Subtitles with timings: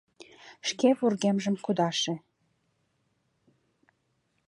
[0.69, 2.13] Шке вургемжым кудаше